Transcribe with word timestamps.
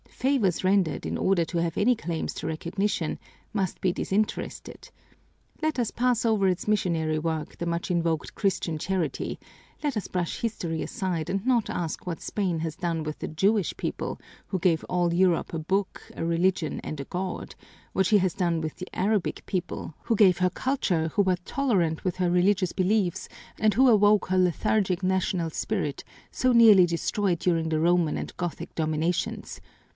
Favors 0.07 0.63
rendered, 0.63 1.05
in 1.07 1.17
order 1.17 1.43
to 1.45 1.59
have 1.59 1.77
any 1.79 1.95
claims 1.95 2.33
to 2.35 2.47
recognition, 2.47 3.17
must 3.53 3.81
be 3.81 3.91
disinterested. 3.91 4.89
Let 5.63 5.79
us 5.79 5.89
pass 5.89 6.25
over 6.25 6.47
its 6.47 6.67
missionary 6.67 7.17
work, 7.17 7.57
the 7.57 7.65
much 7.67 7.89
invoked 7.89 8.33
Christian 8.35 8.77
charity; 8.77 9.39
let 9.83 9.97
us 9.97 10.07
brush 10.07 10.41
history 10.41 10.83
aside 10.83 11.29
and 11.29 11.43
not 11.45 11.71
ask 11.71 12.05
what 12.05 12.21
Spain 12.21 12.59
has 12.59 12.75
done 12.75 13.01
with 13.01 13.17
the 13.19 13.27
Jewish 13.27 13.75
people, 13.77 14.19
who 14.47 14.59
gave 14.59 14.83
all 14.85 15.11
Europe 15.13 15.53
a 15.55 15.59
Book, 15.59 16.01
a 16.15 16.23
Religion, 16.23 16.79
and 16.83 16.99
a 16.99 17.05
God; 17.05 17.55
what 17.93 18.05
she 18.07 18.19
has 18.19 18.33
done 18.35 18.61
with 18.61 18.75
the 18.75 18.89
Arabic 18.95 19.43
people, 19.47 19.95
who 20.03 20.15
gave 20.15 20.37
her 20.37 20.49
culture, 20.51 21.07
who 21.09 21.23
were 21.23 21.37
tolerant 21.45 22.03
with 22.03 22.15
her 22.17 22.29
religious 22.29 22.73
beliefs, 22.73 23.27
and 23.59 23.73
who 23.73 23.87
awoke 23.87 24.27
her 24.27 24.37
lethargic 24.37 25.01
national 25.01 25.49
spirit, 25.49 26.03
so 26.31 26.51
nearly 26.51 26.85
destroyed 26.85 27.39
during 27.39 27.69
the 27.69 27.79
Roman 27.79 28.17
and 28.17 28.35
Gothic 28.37 28.73
dominations. 28.75 29.59